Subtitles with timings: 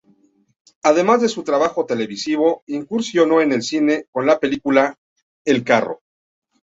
[0.81, 4.97] Además de su trabajo televisivo, incursionó en el cine con la película
[5.45, 6.01] "El carro".